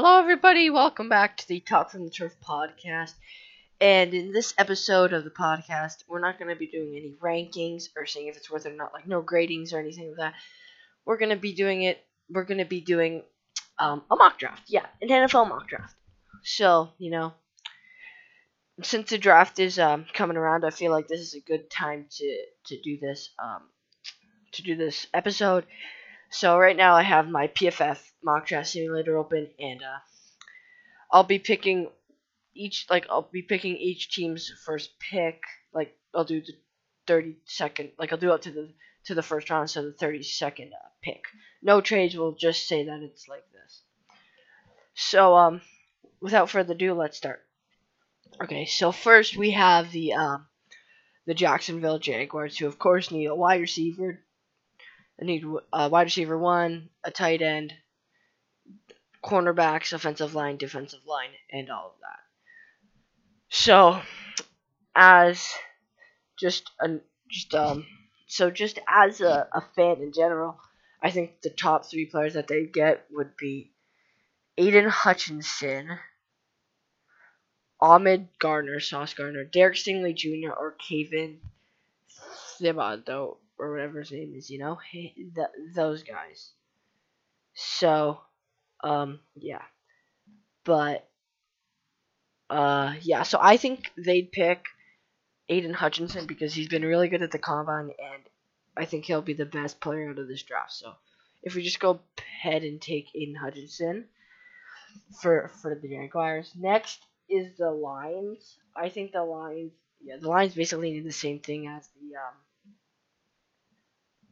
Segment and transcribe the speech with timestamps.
[0.00, 0.70] Hello, everybody.
[0.70, 3.14] Welcome back to the Talk from the Turf podcast.
[3.80, 7.88] And in this episode of the podcast, we're not going to be doing any rankings
[7.96, 10.34] or seeing if it's worth it or not, like no gradings or anything like that.
[11.04, 11.98] We're going to be doing it.
[12.30, 13.24] We're going to be doing
[13.80, 14.62] um, a mock draft.
[14.68, 15.96] Yeah, an NFL mock draft.
[16.44, 17.32] So, you know,
[18.84, 22.06] since the draft is um, coming around, I feel like this is a good time
[22.08, 23.62] to to do this um,
[24.52, 25.66] to do this episode.
[26.30, 29.98] So right now I have my PFF mock draft simulator open, and uh,
[31.10, 31.90] I'll be picking
[32.54, 35.40] each like I'll be picking each team's first pick.
[35.72, 36.52] Like I'll do the
[37.06, 38.68] thirty second, like I'll do up to the
[39.04, 41.24] to the first round, so the thirty second uh, pick.
[41.62, 42.16] No trades.
[42.16, 43.82] We'll just say that it's like this.
[44.94, 45.60] So um,
[46.20, 47.40] without further ado, let's start.
[48.42, 50.46] Okay, so first we have the um,
[51.26, 54.20] the Jacksonville Jaguars, who of course need a wide receiver.
[55.18, 57.74] They need a wide receiver one, a tight end,
[59.24, 62.20] cornerbacks, offensive line, defensive line, and all of that.
[63.50, 64.00] So,
[64.94, 65.48] as
[66.38, 66.98] just a
[67.30, 67.86] just um
[68.26, 70.58] so just as a, a fan in general,
[71.02, 73.72] I think the top three players that they get would be
[74.56, 75.98] Aidan Hutchinson,
[77.80, 81.38] Ahmad Gardner, Sauce Gardner, Derek Stingley Jr., or Kayvon
[82.60, 84.78] Thibodeaux, or whatever his name is, you know?
[84.92, 86.52] Th- those guys.
[87.54, 88.22] So,
[88.82, 89.62] um, yeah.
[90.64, 91.08] But,
[92.50, 94.64] uh, yeah, so I think they'd pick
[95.48, 98.24] Aidan Hutchinson because he's been really good at the combine, and
[98.76, 100.72] I think he'll be the best player out of this draft.
[100.72, 100.94] So,
[101.42, 104.08] if we just go ahead and take Aidan Hutchinson
[105.20, 106.52] for for the Jaguars.
[106.56, 108.58] Next is the Lions.
[108.76, 112.34] I think the Lions, yeah, the Lions basically need the same thing as the um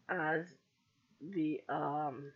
[0.08, 0.46] as
[1.20, 2.32] the um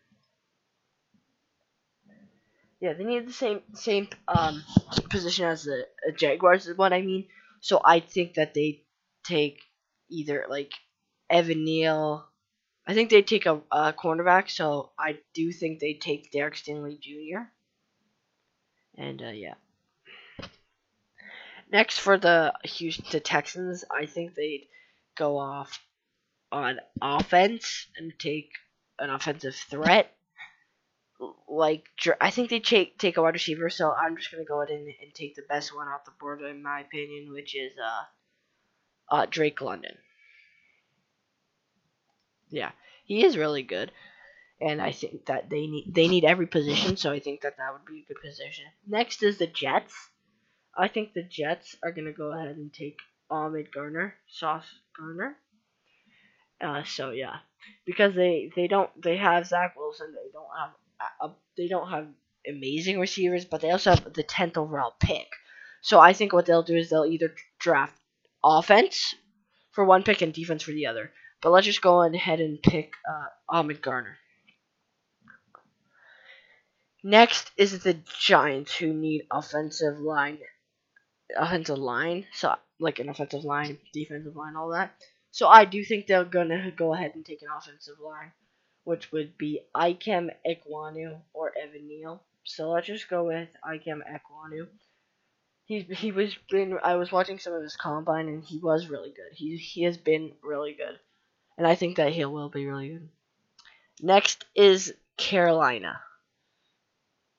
[2.81, 4.65] yeah, they need the same same um
[5.11, 7.27] position as the uh, Jaguars is what I mean.
[7.61, 8.83] So I think that they
[9.25, 9.61] take
[10.09, 10.73] either like
[11.29, 12.27] Evan Neal.
[12.87, 16.99] I think they take a, a cornerback, so I do think they take Derek Stingley
[16.99, 17.43] Jr.
[18.97, 19.55] And uh, yeah.
[21.71, 24.67] Next for the Houston Texans, I think they'd
[25.17, 25.79] go off
[26.53, 28.51] on offense and take
[28.99, 30.15] an offensive threat.
[31.49, 31.85] Like
[32.21, 34.87] I think they take take a wide receiver, so I'm just gonna go ahead and,
[34.87, 39.27] and take the best one off the board in my opinion, which is uh, uh
[39.27, 39.97] Drake London.
[42.49, 42.71] Yeah,
[43.05, 43.93] he is really good,
[44.61, 47.73] and I think that they need they need every position, so I think that that
[47.73, 48.65] would be a good position.
[48.87, 49.95] Next is the Jets.
[50.75, 55.37] I think the Jets are gonna go ahead and take Ahmad Garner, Sauce Garner.
[56.61, 57.37] Uh, so yeah,
[57.87, 60.71] because they they don't they have Zach Wilson, they don't have
[61.23, 62.07] a, they don't have
[62.47, 65.27] amazing receivers, but they also have the tenth overall pick.
[65.83, 67.95] So I think what they'll do is they'll either draft
[68.45, 69.15] offense
[69.73, 71.13] for one pick and defense for the other.
[71.41, 74.19] But let's just go ahead and pick uh, Ahmad Garner.
[77.03, 80.39] Next is the Giants, who need offensive line,
[81.35, 84.93] offensive line, so like an offensive line, defensive line, all that.
[85.33, 88.33] So I do think they're gonna go ahead and take an offensive line,
[88.85, 92.23] which would be Ikem Ekwonu or Evan Neal.
[92.45, 94.69] So let's just go with Ikem Ekwonu.
[95.67, 99.11] He he was been I was watching some of his combine and he was really
[99.11, 99.33] good.
[99.33, 100.99] He he has been really good,
[101.57, 103.09] and I think that he will be really good.
[104.03, 106.03] Next is Carolina.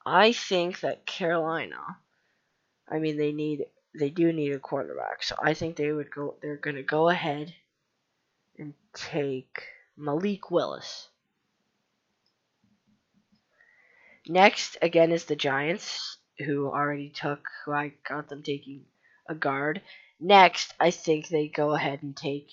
[0.05, 1.97] I think that Carolina,
[2.87, 6.35] I mean they need they do need a quarterback, so I think they would go
[6.41, 7.53] they're gonna go ahead
[8.61, 9.63] and take
[9.97, 11.09] Malik Willis.
[14.27, 18.85] Next again is the Giants, who already took who I got them taking
[19.27, 19.81] a guard.
[20.19, 22.49] Next, I think they go ahead and take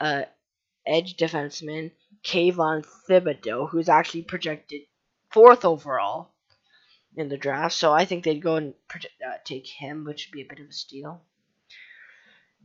[0.00, 0.24] uh
[0.84, 1.92] edge defenseman
[2.24, 4.82] Kayvon Thibodeaux, who's actually projected
[5.30, 6.34] fourth overall
[7.16, 7.76] in the draft.
[7.76, 10.68] So I think they'd go and uh, take him, which would be a bit of
[10.68, 11.22] a steal.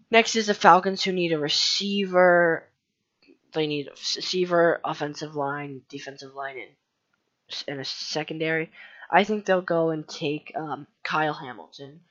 [0.09, 2.67] Next is the Falcons, who need a receiver.
[3.53, 8.71] They need a receiver, offensive line, defensive line, and, and a secondary.
[9.11, 12.01] I think they'll go and take um, Kyle Hamilton,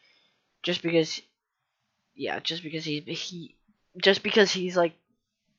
[0.62, 1.20] just because.
[2.14, 3.56] Yeah, just because he he,
[4.02, 4.94] just because he's like,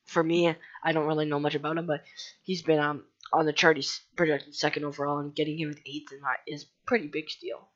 [0.05, 2.03] for me, I don't really know much about him, but
[2.41, 6.11] he's been um on the chart, he's projected second overall, and getting him at eighth
[6.11, 7.67] and that is pretty big steal.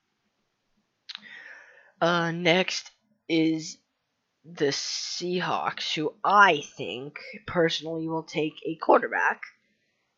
[1.99, 2.89] Uh, next
[3.29, 3.77] is
[4.43, 9.41] the Seahawks, who I think personally will take a quarterback,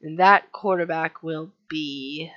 [0.02, 2.32] and that quarterback will be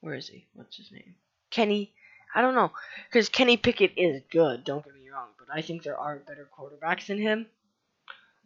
[0.00, 0.46] where is he?
[0.54, 1.16] What's his name?
[1.50, 1.92] Kenny.
[2.34, 2.70] I don't know,
[3.08, 4.62] because Kenny Pickett is good.
[4.62, 7.46] Don't get me wrong, but I think there are better quarterbacks than him.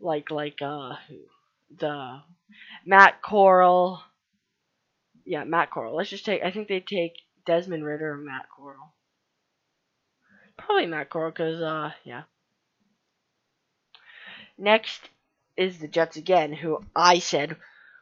[0.01, 0.95] Like like uh
[1.77, 2.23] the
[2.87, 4.03] Matt Corral.
[5.27, 5.97] Yeah, Matt Corral.
[5.97, 6.43] Let's just take.
[6.43, 7.13] I think they take
[7.47, 8.95] Desmond Ridder or Matt Corral.
[10.67, 12.23] Probably Matt Corral, cause uh yeah.
[14.59, 15.09] Next
[15.57, 17.57] is the Jets again, who I said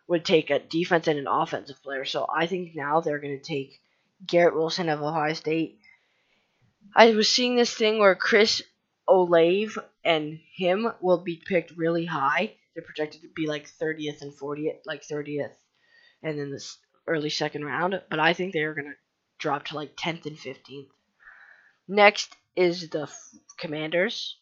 [0.09, 2.05] would take a defense and an offensive player.
[2.05, 3.81] So I think now they're going to take
[4.27, 5.79] Garrett Wilson of Ohio State.
[6.97, 8.63] I was seeing this thing where Chris
[9.07, 12.55] Olave and him will be picked really high.
[12.75, 15.55] They're projected to be like 30th and 40th, like 30th,
[16.23, 18.01] and then this early second round.
[18.09, 18.97] But I think they're going to
[19.39, 20.89] drop to like 10th and 15th.
[21.87, 23.09] Next is the
[23.57, 24.37] Commanders,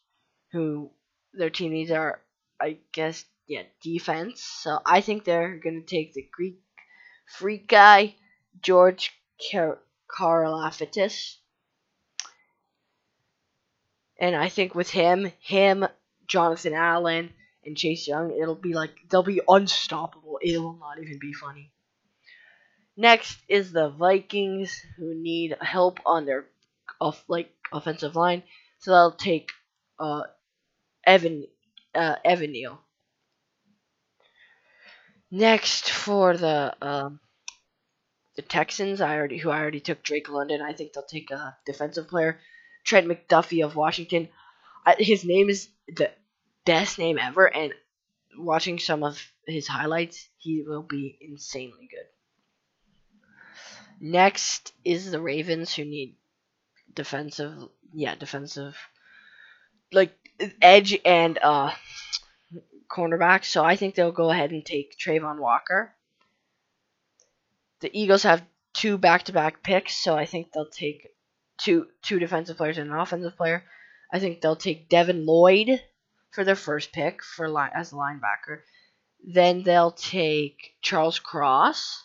[0.53, 0.91] who
[1.35, 2.21] their team needs are,
[2.61, 4.43] I guess, yeah, defense.
[4.43, 6.59] So I think they're gonna take the Greek
[7.27, 8.15] freak guy,
[8.63, 9.13] George
[9.51, 11.37] Kar- Karlaftis.
[14.19, 15.87] And I think with him, him,
[16.27, 17.35] Jonathan Allen,
[17.65, 20.39] and Chase Young, it'll be like they'll be unstoppable.
[20.41, 21.71] It will not even be funny.
[22.97, 26.47] Next is the Vikings, who need help on their
[27.01, 28.43] off like offensive line,
[28.79, 29.51] so they'll take
[29.99, 30.23] uh
[31.05, 31.47] Evan
[31.95, 32.81] uh Evan Neal.
[35.31, 37.21] Next for the um,
[38.37, 40.63] the Texans, I already who I already took Drake London.
[40.63, 42.39] I think they'll take a defensive player,
[42.85, 44.29] Trent McDuffie of Washington.
[44.85, 46.11] I, his name is the
[46.65, 47.73] best name ever, and
[48.39, 52.07] watching some of his highlights, he will be insanely good.
[54.01, 56.17] Next is the Ravens, who need
[56.97, 57.55] defensive,
[57.93, 58.77] yeah, defensive,
[59.93, 60.13] like
[60.61, 61.71] edge and uh
[62.91, 65.95] cornerback, so I think they'll go ahead and take Travon Walker.
[67.81, 68.45] The Eagles have
[68.75, 71.09] two back-to-back picks, so I think they'll take
[71.59, 73.65] two two defensive players and an offensive player.
[74.13, 75.83] I think they'll take Devin Lloyd
[76.31, 78.61] for their first pick for as a linebacker.
[79.25, 82.05] Then they'll take Charles Cross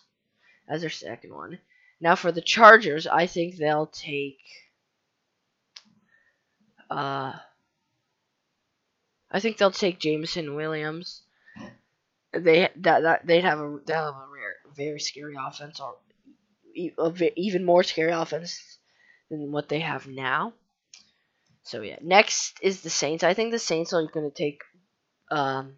[0.68, 1.60] as their second one.
[2.00, 4.40] Now for the Chargers, I think they'll take
[6.92, 7.34] uh
[9.32, 11.24] I think they'll take Jameson Williams.
[12.34, 15.96] They that, that they'd have a they'll have a rare, very scary offense or
[16.74, 18.78] even more scary offense
[19.30, 20.54] than what they have now.
[21.64, 23.24] So yeah, next is the Saints.
[23.24, 24.62] I think the Saints are going to take.
[25.30, 25.78] Um,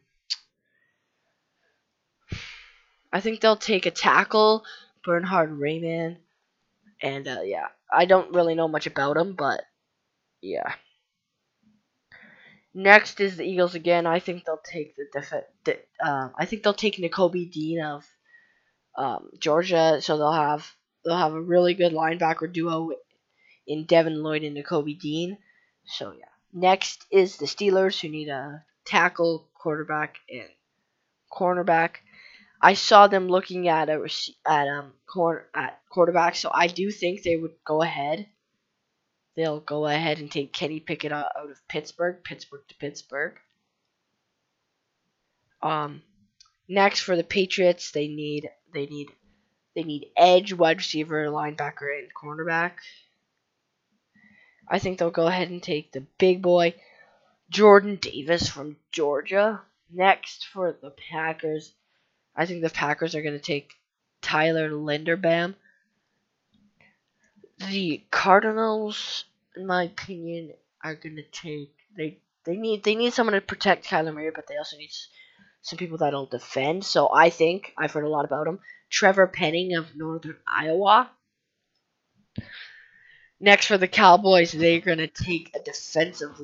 [3.11, 4.63] I think they'll take a tackle,
[5.03, 6.17] Bernhard Raimann,
[7.01, 9.61] and uh, yeah, I don't really know much about him, but
[10.41, 10.73] yeah.
[12.73, 14.05] Next is the Eagles again.
[14.07, 18.05] I think they'll take the def- de- uh, I think they'll take Nakobe Dean of
[18.97, 20.71] um, Georgia, so they'll have
[21.05, 22.91] they'll have a really good linebacker duo
[23.67, 25.37] in Devin Lloyd and Nakobe Dean.
[25.85, 26.25] So yeah.
[26.51, 30.49] Next is the Steelers, who need a tackle, quarterback, and
[31.31, 31.95] cornerback.
[32.61, 34.07] I saw them looking at a
[34.45, 38.27] at um corner at quarterback, so I do think they would go ahead
[39.35, 43.37] they'll go ahead and take Kenny Pickett out of Pittsburgh, Pittsburgh to Pittsburgh.
[45.61, 46.01] Um,
[46.67, 49.09] next for the Patriots, they need they need
[49.75, 52.73] they need edge, wide receiver, linebacker, and cornerback.
[54.67, 56.75] I think they'll go ahead and take the big boy,
[57.49, 59.61] Jordan Davis from Georgia.
[59.91, 61.73] Next for the Packers,
[62.35, 63.73] I think the Packers are going to take
[64.21, 65.55] Tyler Linderbaum
[67.69, 70.53] the Cardinals, in my opinion,
[70.83, 74.57] are gonna take they they need they need someone to protect Kyler Murray, but they
[74.57, 74.91] also need
[75.61, 76.85] some people that'll defend.
[76.85, 78.59] So I think I've heard a lot about him.
[78.89, 81.09] Trevor Penning of Northern Iowa.
[83.39, 86.39] Next for the Cowboys, they're gonna take a defensive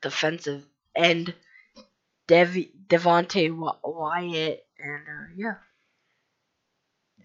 [0.00, 0.64] defensive
[0.94, 1.34] end,
[2.26, 2.56] Dev,
[2.88, 3.50] Devonte
[3.82, 5.54] Wyatt, and uh, yeah,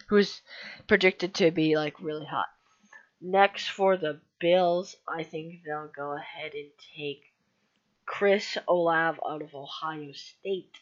[0.08, 0.41] who's
[0.88, 2.48] predicted to be like really hot.
[3.27, 7.24] Next for the Bills, I think they'll go ahead and take
[8.05, 10.77] Chris Olave out of Ohio State.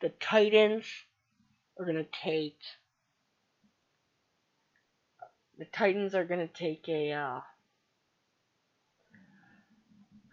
[0.00, 0.86] The Titans
[1.78, 2.58] are to take.
[5.58, 7.12] The Titans are to take a.
[7.12, 7.40] Uh,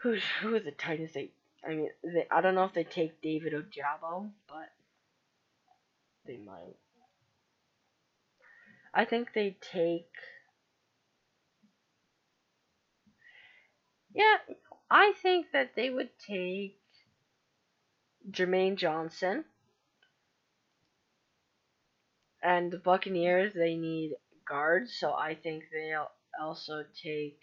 [0.04, 1.12] who's who are the Titans?
[1.12, 1.32] They,
[1.68, 4.70] I mean, they, I don't know if they take David Ojabo, but
[6.26, 6.78] they might.
[8.94, 10.12] I think they take.
[14.14, 14.38] Yeah,
[14.90, 16.80] I think that they would take
[18.30, 19.46] Jermaine Johnson.
[22.44, 24.12] And the Buccaneers, they need
[24.48, 27.40] guards, so I think they'll also take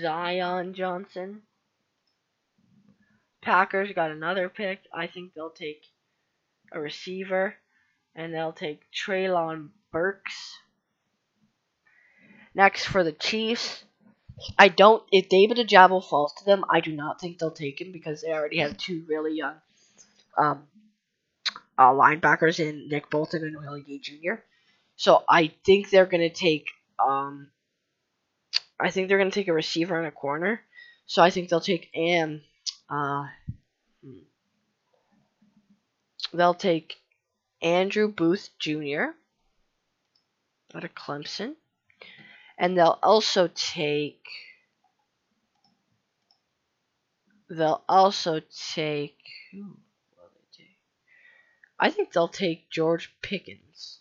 [0.00, 1.42] Zion Johnson.
[3.40, 4.80] Packers got another pick.
[4.92, 5.82] I think they'll take
[6.72, 7.56] a receiver,
[8.14, 10.58] and they'll take Treylon Burks.
[12.54, 13.84] Next for the Chiefs,
[14.58, 15.02] I don't.
[15.12, 18.32] If David Ojabo falls to them, I do not think they'll take him because they
[18.32, 19.54] already have two really young
[20.36, 20.66] um,
[21.78, 24.34] uh, linebackers in Nick Bolton and Willie Gay Jr.
[24.96, 26.66] So I think they're gonna take.
[26.98, 27.50] Um,
[28.78, 30.60] I think they're gonna take a receiver and a corner.
[31.06, 32.42] So I think they'll take Am.
[32.88, 33.26] Uh,
[34.04, 34.18] hmm.
[36.32, 36.96] they'll take
[37.62, 39.12] Andrew Booth Jr.
[40.74, 41.54] out of Clemson.
[42.58, 44.24] And they'll also take.
[47.48, 48.40] They'll also
[48.74, 49.16] take.
[49.52, 50.78] Who will they take?
[51.78, 54.00] I think they'll take George Pickens.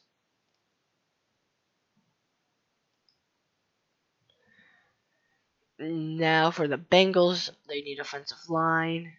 [5.80, 9.14] Now for the Bengals, they need offensive line.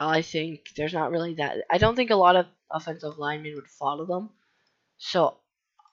[0.00, 1.58] I think there's not really that.
[1.70, 4.30] I don't think a lot of offensive linemen would follow them.
[4.98, 5.36] So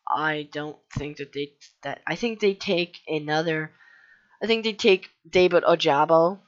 [0.09, 3.71] I don't think that they that I think they take another.
[4.41, 6.39] I think they take David Ojabo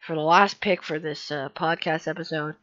[0.00, 2.54] for the last pick for this uh, podcast episode.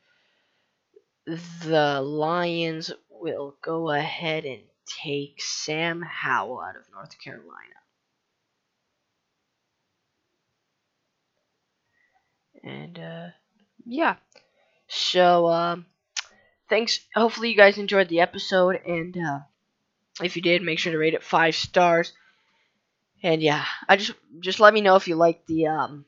[1.26, 7.76] The Lions will go ahead and take Sam Howell out of North Carolina.
[12.64, 13.28] And uh,
[13.86, 14.18] yeah,
[14.88, 15.86] so um,
[16.72, 17.02] thanks.
[17.16, 19.42] Hopefully, you guys enjoyed the episode, and uh,
[20.24, 22.14] if you did, make sure to rate it five stars.
[23.24, 26.06] And yeah, I just just let me know if you like the um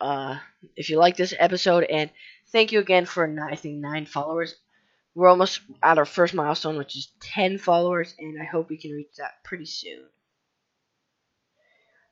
[0.00, 0.38] uh
[0.76, 2.10] if you like this episode, and
[2.52, 4.56] thank you again for I think nine followers.
[5.14, 8.92] We're almost at our first milestone, which is ten followers, and I hope we can
[8.92, 10.08] reach that pretty soon.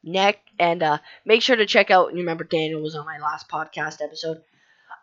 [0.02, 2.12] Neck and uh, make sure to check out.
[2.12, 4.42] Remember, Daniel was on my last podcast episode.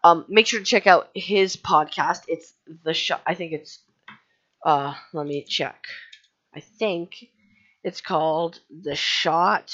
[0.05, 2.25] Um, make sure to check out his podcast.
[2.27, 3.23] It's the shot.
[3.25, 3.79] I think it's.
[4.63, 5.87] Uh, let me check.
[6.53, 7.25] I think
[7.83, 9.73] it's called The Shot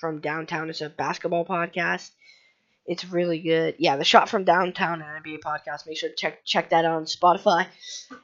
[0.00, 0.70] from Downtown.
[0.70, 2.12] It's a basketball podcast.
[2.86, 3.74] It's really good.
[3.80, 5.88] Yeah, The Shot from Downtown, NBA podcast.
[5.88, 7.66] Make sure to check check that out on Spotify.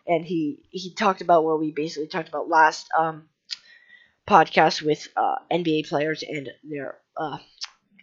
[0.07, 3.29] And he he talked about what we basically talked about last um
[4.29, 7.39] podcast with uh, NBA players and their uh,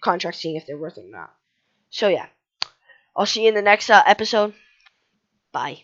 [0.02, 1.34] contracts, seeing if they're worth it or not.
[1.92, 2.26] So yeah,
[3.16, 4.54] I'll see you in the next uh, episode.
[5.54, 5.84] Bye.